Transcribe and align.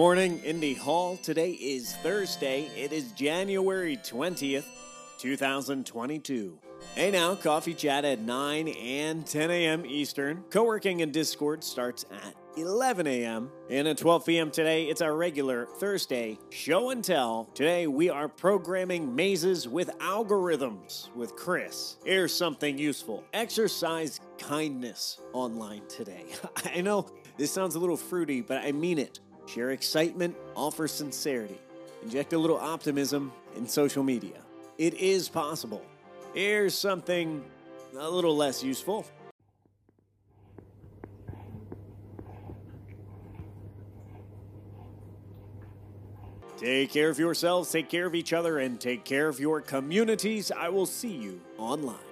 morning, 0.00 0.38
Indy 0.44 0.72
Hall. 0.72 1.18
Today 1.18 1.50
is 1.50 1.94
Thursday. 1.96 2.70
It 2.74 2.90
is 2.90 3.12
January 3.12 3.98
20th, 3.98 4.64
2022. 5.18 6.58
Hey 6.94 7.10
now, 7.10 7.34
coffee 7.34 7.74
chat 7.74 8.06
at 8.06 8.18
9 8.18 8.68
and 8.68 9.26
10 9.26 9.50
a.m. 9.50 9.84
Eastern. 9.84 10.42
Co 10.48 10.64
working 10.64 11.00
in 11.00 11.12
Discord 11.12 11.62
starts 11.62 12.06
at 12.24 12.34
11 12.56 13.06
a.m. 13.08 13.50
And 13.68 13.86
at 13.86 13.98
12 13.98 14.24
p.m. 14.24 14.50
today, 14.50 14.84
it's 14.84 15.02
our 15.02 15.14
regular 15.14 15.66
Thursday 15.66 16.38
show 16.48 16.88
and 16.88 17.04
tell. 17.04 17.50
Today, 17.52 17.86
we 17.86 18.08
are 18.08 18.26
programming 18.26 19.14
mazes 19.14 19.68
with 19.68 19.90
algorithms 19.98 21.14
with 21.14 21.36
Chris. 21.36 21.98
Here's 22.06 22.34
something 22.34 22.78
useful 22.78 23.22
exercise 23.34 24.18
kindness 24.38 25.20
online 25.34 25.82
today. 25.90 26.24
I 26.74 26.80
know 26.80 27.04
this 27.36 27.52
sounds 27.52 27.74
a 27.74 27.78
little 27.78 27.98
fruity, 27.98 28.40
but 28.40 28.64
I 28.64 28.72
mean 28.72 28.98
it. 28.98 29.20
Share 29.52 29.70
excitement, 29.70 30.36
offer 30.54 30.86
sincerity, 30.86 31.58
inject 32.04 32.32
a 32.34 32.38
little 32.38 32.58
optimism 32.58 33.32
in 33.56 33.66
social 33.66 34.04
media. 34.04 34.38
It 34.78 34.94
is 34.94 35.28
possible. 35.28 35.82
Here's 36.34 36.72
something 36.72 37.44
a 37.98 38.08
little 38.08 38.36
less 38.36 38.62
useful. 38.62 39.04
Take 46.56 46.92
care 46.92 47.10
of 47.10 47.18
yourselves, 47.18 47.72
take 47.72 47.88
care 47.88 48.06
of 48.06 48.14
each 48.14 48.32
other, 48.32 48.58
and 48.58 48.80
take 48.80 49.04
care 49.04 49.26
of 49.26 49.40
your 49.40 49.60
communities. 49.60 50.52
I 50.52 50.68
will 50.68 50.86
see 50.86 51.16
you 51.16 51.40
online. 51.58 52.09